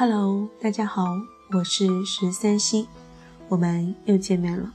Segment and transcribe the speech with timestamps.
[0.00, 1.06] Hello，大家好，
[1.50, 2.86] 我是十三溪，
[3.48, 4.72] 我们又见面了。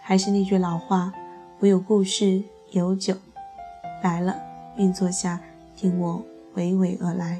[0.00, 1.12] 还是那句老话，
[1.58, 3.14] 我有故事，有酒，
[4.02, 4.34] 来了
[4.74, 5.38] 便坐下，
[5.76, 6.24] 听我
[6.56, 7.38] 娓娓而来。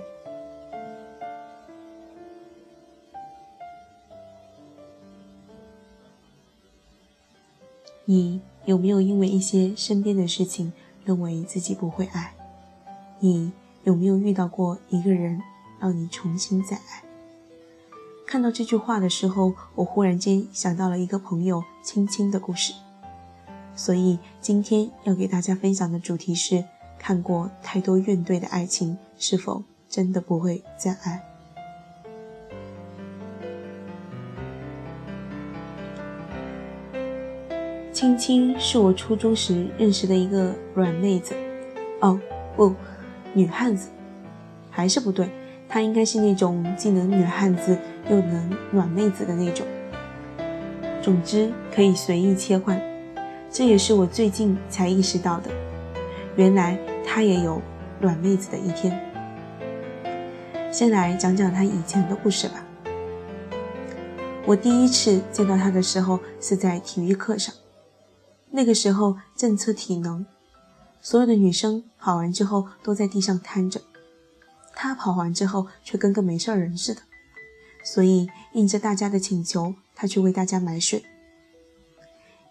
[8.04, 10.70] 你有没有因为一些身边的事情，
[11.06, 12.34] 认为自己不会爱？
[13.20, 13.52] 你
[13.84, 15.40] 有没有遇到过一个人？
[15.80, 17.02] 让你重新再爱。
[18.26, 22.74] 看到这句话的时候，我忽然间想到了一个朋友青青的故事，
[23.74, 26.64] 所以今天要给大家分享的主题是：
[26.98, 31.22] 看过太多怨怼的爱情，是否真的不会再爱？
[37.90, 41.34] 青青是我初中时认识的一个软妹子，
[42.00, 42.20] 哦
[42.54, 42.72] 不，
[43.32, 43.88] 女汉子，
[44.70, 45.28] 还是不对。
[45.68, 47.76] 她应该是那种既能女汉子
[48.08, 49.66] 又能软妹子的那种。
[51.02, 52.80] 总之可以随意切换，
[53.50, 55.50] 这也是我最近才意识到的。
[56.36, 57.60] 原来她也有
[58.00, 58.98] 软妹子的一天。
[60.70, 62.64] 先来讲讲她以前的故事吧。
[64.46, 67.54] 我第一次见到她的时候是在体育课上，
[68.50, 70.24] 那个时候正测体能，
[71.00, 73.80] 所有的女生跑完之后都在地上瘫着。
[74.80, 77.02] 他跑完之后，却跟个没事人似的，
[77.82, 81.04] 所以应着大家的请求，他去为大家买水。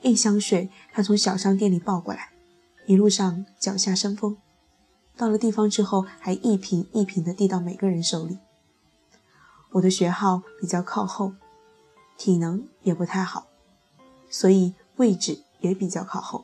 [0.01, 2.31] 一箱水，他从小商店里抱过来，
[2.85, 4.35] 一路上脚下生风。
[5.15, 8.39] 到了地方之后，还一瓶一瓶的递到每个人手里。
[9.71, 11.31] 我的学号比较靠后，
[12.17, 13.47] 体能也不太好，
[14.29, 16.43] 所以位置也比较靠后。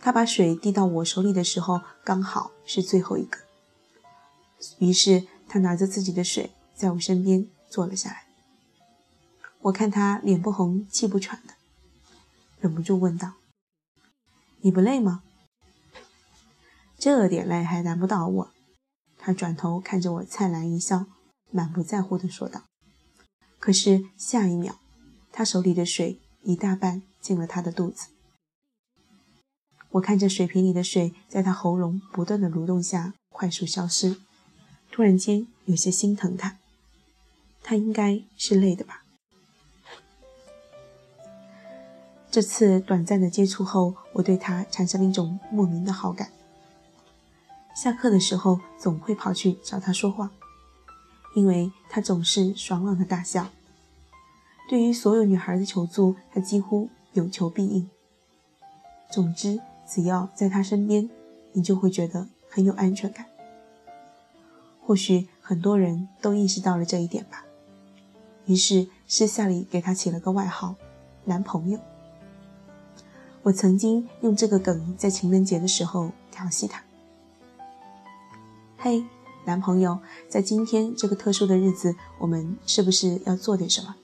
[0.00, 3.38] 他把水递到我手里的时候，刚好是最后一个。
[4.78, 8.24] 于是他拿着自己的水，在我身边坐了下来。
[9.62, 11.54] 我看他脸不红气不喘的，
[12.60, 13.34] 忍不住问道
[14.62, 15.22] ：“你不累吗？”
[16.98, 18.50] 这点累还难不倒我。
[19.18, 21.06] 他转头看着我，灿烂一笑，
[21.50, 22.64] 满不在乎地说道。
[23.58, 24.80] 可是下一秒，
[25.30, 28.08] 他手里的水一大半进了他的肚子。
[29.90, 34.20] 我看着水瓶里的水在他喉咙不断的蠕动下快速消失。
[34.90, 36.58] 突然间有些心疼他，
[37.62, 39.04] 他应该是累的吧。
[42.30, 46.30] 这次短暂的接触后，我对他产生了一种莫名的好感。
[47.74, 50.30] 下课的时候总会跑去找他说话，
[51.34, 53.48] 因为他总是爽朗的大笑。
[54.68, 57.88] 对于所有女孩的求助，他几乎有求必应。
[59.10, 61.10] 总之，只要在他身边，
[61.52, 63.29] 你就会觉得很有安全感。
[64.84, 67.44] 或许很多人都意识到了这一点吧，
[68.46, 70.74] 于是私下里给他起了个外号
[71.24, 71.78] “男朋友”。
[73.42, 76.82] 我曾经用这个梗在情人节的时候调戏他
[78.76, 79.04] ：“嘿，
[79.44, 79.98] 男朋友，
[80.28, 83.94] 在今天这个特殊的日子，我们是不是要做点什么？”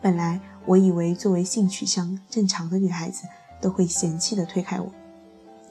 [0.00, 3.26] 本来我以为作为性取向正常的女孩子
[3.60, 4.92] 都会嫌弃的推开我，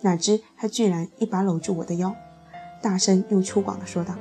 [0.02, 2.16] 哪知他居然一把搂住我的腰。
[2.82, 4.16] 大声又粗犷地说道：“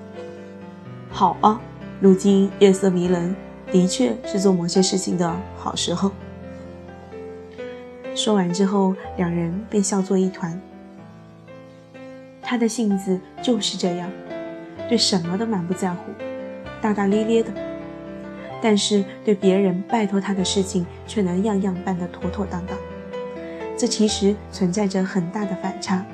[1.10, 1.60] 好啊，
[1.98, 3.34] 如今夜色迷人，
[3.72, 6.12] 的确是做某些事情的好时候。”
[8.15, 10.60] 说完之后，两人便笑作一团。
[12.43, 14.10] 他的性子就是这样，
[14.88, 16.12] 对什么都满不在乎，
[16.82, 17.50] 大大咧咧的；
[18.60, 22.76] 但是对别人拜托他的事情，却能样样办得妥妥当当。
[23.78, 26.04] 这其实存在着很大的反差。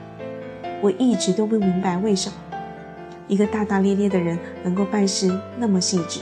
[0.83, 2.37] 我一直都不明白为什么
[3.29, 6.21] 一个大大咧咧的人能够办事那么细致。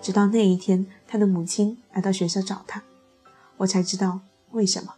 [0.00, 2.82] 直到那一天，他的母亲来到学校找他，
[3.58, 4.20] 我才知道
[4.52, 4.94] 为什么。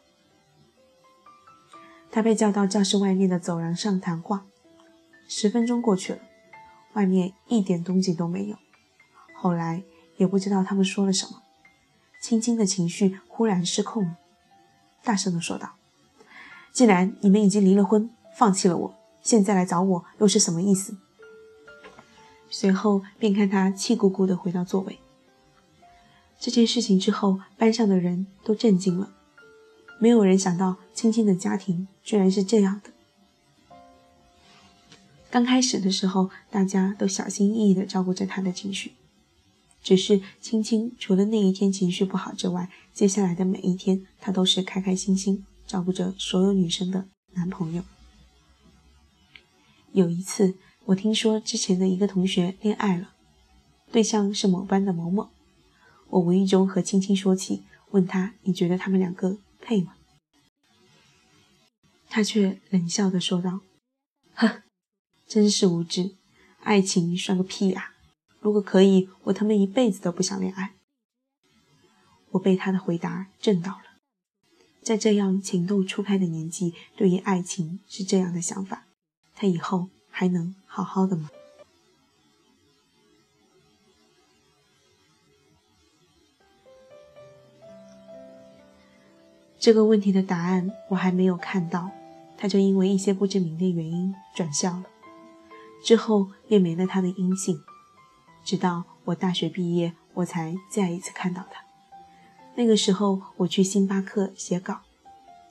[2.10, 4.44] 他被叫到教室外面的走廊上谈话。
[5.28, 6.18] 十分钟过去了，
[6.92, 8.56] 外面一点动静都没有。
[9.34, 9.82] 后来
[10.18, 11.42] 也不知道他们说了什么，
[12.20, 14.16] 青青的情绪忽然失控了，
[15.02, 15.76] 大声地说道
[16.70, 20.96] ：“既然你们已经离了婚。”放弃了我，现在来找我又是什么意思？
[22.50, 24.98] 随后便看他气鼓鼓地回到座位。
[26.38, 29.12] 这件事情之后，班上的人都震惊了，
[30.00, 32.90] 没有人想到青青的家庭居然是这样的。
[35.30, 38.92] 刚开始的时候，大家都小心翼翼地照顾着她的情绪，
[39.82, 47.82] 只是青青除了那一天情绪不好之外，接下来的每一天，她都是开开心心照顾着所有女生的男朋友。
[49.92, 50.56] 有一次，
[50.86, 53.14] 我听说之前的一个同学恋爱了，
[53.90, 55.30] 对象是某班的某某。
[56.08, 59.94] 我无意中和青青说起，问他：“你觉得他们两个配吗？”
[62.08, 63.60] 他却冷笑地说道
[64.34, 64.62] ：“呵，
[65.26, 66.16] 真是无知，
[66.60, 67.92] 爱情算个屁呀！
[68.40, 70.74] 如果可以，我他妈一辈子都不想恋爱。”
[72.32, 73.82] 我被他的回答震到了。
[74.82, 78.86] 在这样情窦初开的年纪，对于爱情是这样的想法，
[79.34, 81.30] 他以后还能好好的吗？
[89.58, 91.90] 这个问题的答案我还没有看到，
[92.36, 94.84] 他就因为一些不知名的原因转校了，
[95.84, 97.60] 之后便没了他的音信，
[98.44, 101.62] 直到我大学毕业，我才再一次看到他。
[102.56, 104.80] 那个时候我去星巴克写稿，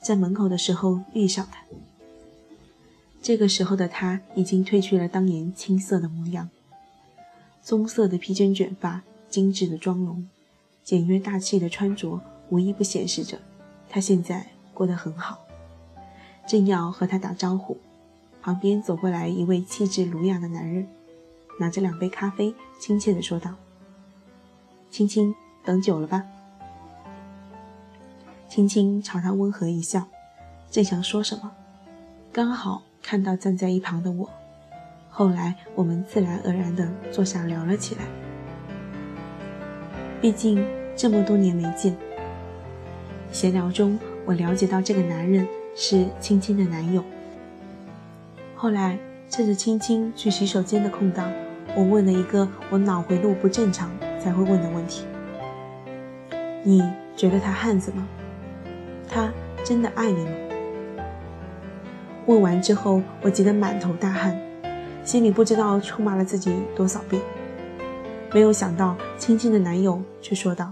[0.03, 1.63] 在门口的时候遇上他。
[3.21, 6.49] 这个时候的他已经褪去了当年青涩的模样，
[7.61, 10.27] 棕色的披肩卷发，精致的妆容，
[10.83, 12.19] 简约大气的穿着，
[12.49, 13.37] 无一不显示着
[13.87, 15.39] 他现在过得很好。
[16.47, 17.77] 正要和他打招呼，
[18.41, 20.87] 旁边走过来一位气质儒雅的男人，
[21.59, 23.53] 拿着两杯咖啡，亲切地说道
[24.89, 26.25] ：“青青，等久了吧？”
[28.49, 30.07] 青青朝他温和一笑，
[30.71, 31.51] 正想说什么，
[32.33, 34.29] 刚好看到站在一旁的我。
[35.09, 38.01] 后来我们自然而然地坐下聊了起来。
[40.21, 40.65] 毕竟
[40.95, 41.95] 这么多年没见，
[43.31, 47.03] 闲聊中我了解到这个男人是青青的男友。
[48.55, 48.97] 后来
[49.29, 51.31] 趁着青青去洗手间的空档，
[51.75, 53.89] 我问了一个我脑回路不正常
[54.19, 55.03] 才会问的问题
[56.63, 56.83] ：“你
[57.17, 58.07] 觉得他汉子吗？”
[59.09, 59.29] 他
[59.63, 60.31] 真的爱你吗？
[62.27, 64.39] 问完之后，我急得满头大汗，
[65.03, 67.21] 心里不知道出骂了自己多少遍。
[68.33, 70.71] 没有想到，青青的男友却说道：“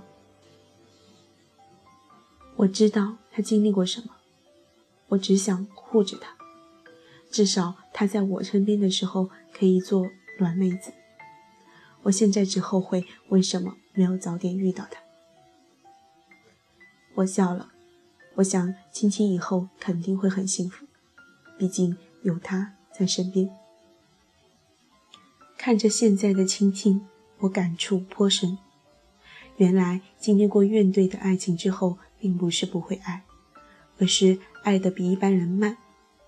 [2.55, 4.11] 我知道他经历过什么，
[5.09, 6.29] 我只想护着他，
[7.31, 10.07] 至少他在我身边的时候可以做
[10.37, 10.93] 软妹子。
[12.03, 15.01] 我现在只后悔为什么没有早点遇到他。”
[17.15, 17.71] 我笑了。
[18.35, 20.85] 我想，青青以后肯定会很幸福，
[21.59, 23.49] 毕竟有他在身边。
[25.57, 27.05] 看着现在的青青，
[27.39, 28.57] 我感触颇深。
[29.57, 33.23] 原来经历过怨怼的爱情之后，并不是不会爱，
[33.97, 35.75] 而是爱的比一般人慢，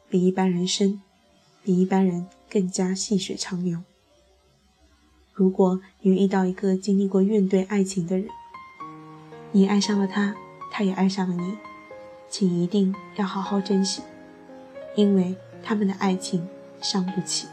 [0.09, 1.01] 比一般人深，
[1.63, 3.81] 比一般人更加细水长流。
[5.33, 8.27] 如果你遇到一个经历过怨怼爱情的人，
[9.53, 10.35] 你爱上了他，
[10.69, 11.57] 他也爱上了你。
[12.29, 14.01] 请一定要好好珍惜，
[14.95, 16.47] 因为他们的爱情
[16.81, 17.47] 伤不起。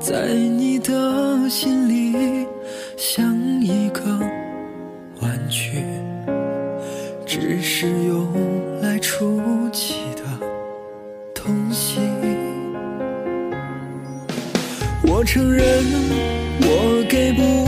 [0.00, 2.46] 在你的心里
[2.96, 4.02] 像一个
[5.20, 5.82] 玩具
[7.24, 9.40] 只是用来出
[9.72, 10.46] 气的
[11.34, 12.00] 东西。
[15.06, 15.64] 我承认
[16.60, 17.63] 我给不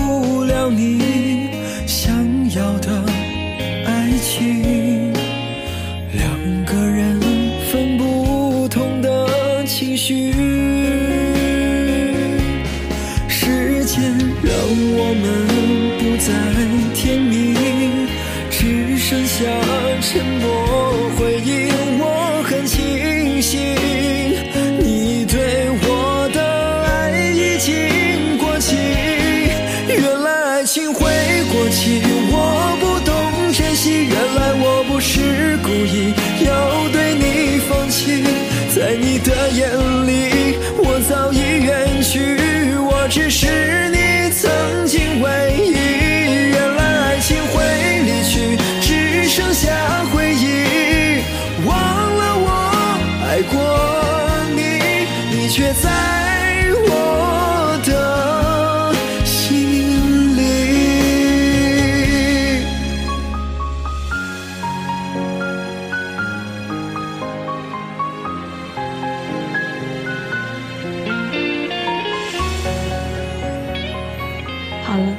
[74.98, 75.16] 了。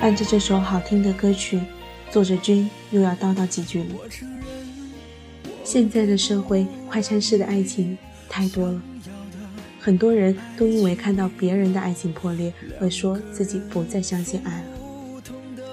[0.00, 1.60] 伴着这首好听的歌曲，
[2.10, 3.86] 作者君又要叨叨几句了。
[5.62, 7.96] 现在的社会，快餐式的爱情
[8.28, 8.82] 太多了，
[9.78, 15.22] 很多人都因为看到别人的爱情破裂而说自己不再相信爱了，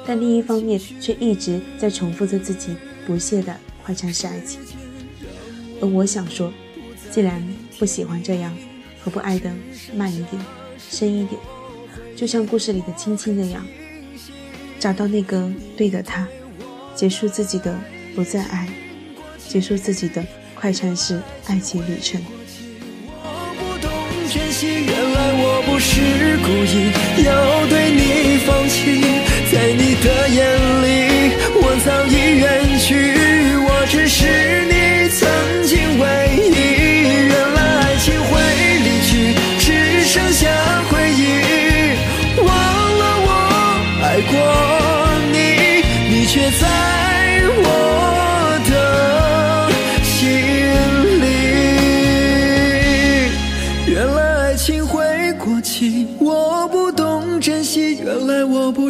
[0.06, 2.76] 但另一方面却一直在重复着自己
[3.06, 4.60] 不屑的快餐式爱情。
[5.82, 6.52] 而我想说，
[7.10, 7.42] 既然
[7.80, 8.56] 不喜欢这样，
[9.02, 9.52] 何不爱的
[9.96, 10.42] 慢一点，
[10.78, 11.40] 深一点？
[12.18, 13.64] 就像故事里的青青那样，
[14.80, 15.48] 找到那个
[15.78, 16.28] 对的他，
[16.96, 17.80] 结束自己的
[18.16, 18.68] 不再爱。
[19.48, 22.20] 结束自己的快餐式爱情旅程。
[23.22, 23.90] 我不懂
[24.34, 26.92] 珍惜，原来我不是故意
[27.24, 27.32] 要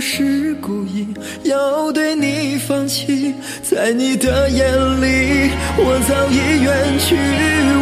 [0.10, 1.06] 是故意
[1.44, 4.66] 要对你放弃，在你的眼
[5.02, 7.18] 里，我早已远去，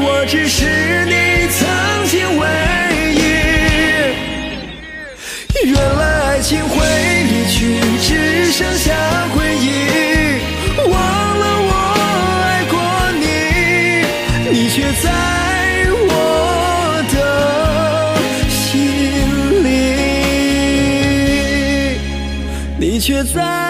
[0.01, 0.65] 我只是
[1.05, 1.13] 你
[1.53, 1.61] 曾
[2.09, 2.43] 经唯
[3.13, 3.21] 一。
[5.69, 6.75] 原来爱情会
[23.15, 23.64] 却在。